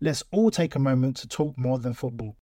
[0.00, 2.36] Let's all take a moment to talk more than football.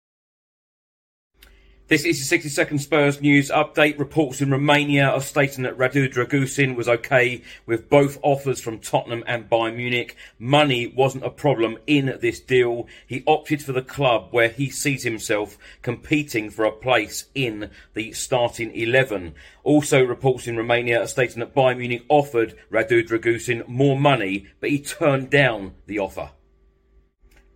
[1.88, 4.00] This is the 60 second Spurs news update.
[4.00, 9.24] Reports in Romania are stating that Radu Dragusin was okay with both offers from Tottenham
[9.28, 10.16] and Bayern Munich.
[10.40, 12.88] Money wasn't a problem in this deal.
[13.06, 18.14] He opted for the club where he sees himself competing for a place in the
[18.14, 19.36] starting 11.
[19.64, 24.72] Also, reports in Romania are stating that Bayern Munich offered Radu Dragusin more money, but
[24.72, 26.32] he turned down the offer.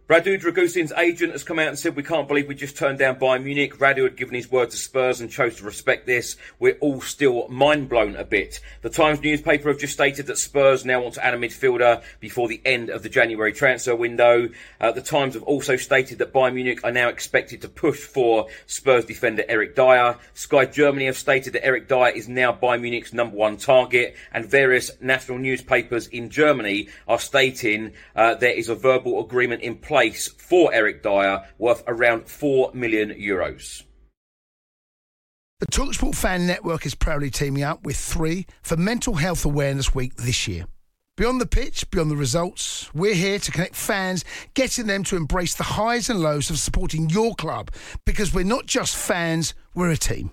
[0.09, 3.17] Radu Dragusin's agent has come out and said, We can't believe we just turned down
[3.17, 3.77] Bayern Munich.
[3.77, 6.37] Radu had given his word to Spurs and chose to respect this.
[6.59, 8.61] We're all still mind blown a bit.
[8.83, 12.47] The Times newspaper have just stated that Spurs now want to add a midfielder before
[12.47, 14.47] the end of the January transfer window.
[14.79, 18.47] Uh, the Times have also stated that Bayern Munich are now expected to push for
[18.65, 20.15] Spurs defender Eric Dier.
[20.33, 24.45] Sky Germany have stated that Eric Dier is now Bayern Munich's number one target, and
[24.45, 29.96] various national newspapers in Germany are stating uh, there is a verbal agreement in place
[29.97, 33.81] place for Eric Dier, worth around 4 million euros.
[35.59, 40.13] The Talksport Fan Network is proudly teaming up with three for Mental Health Awareness Week
[40.15, 40.65] this year.
[41.15, 45.55] Beyond the pitch, beyond the results, we're here to connect fans, getting them to embrace
[45.55, 47.71] the highs and lows of supporting your club
[48.05, 50.29] because we're not just fans, we're a team.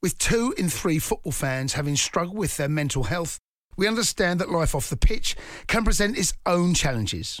[0.00, 3.40] With two in three football fans having struggled with their mental health,
[3.76, 5.34] we understand that life off the pitch
[5.66, 7.40] can present its own challenges.